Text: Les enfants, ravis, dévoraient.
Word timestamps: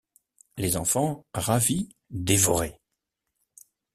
Les 0.57 0.77
enfants, 0.77 1.27
ravis, 1.35 1.87
dévoraient. 2.09 2.81